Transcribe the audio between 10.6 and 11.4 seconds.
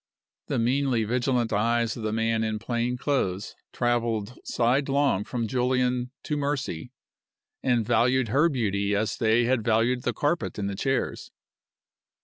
the chairs.